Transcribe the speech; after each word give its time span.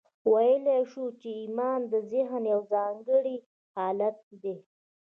ویلای 0.31 0.81
شو 0.91 1.03
چې 1.19 1.29
ایمان 1.41 1.79
د 1.91 1.93
ذهن 2.11 2.43
یو 2.53 2.61
ځانګړی 2.73 3.35
حالت 3.75 4.17
دی 4.41 4.55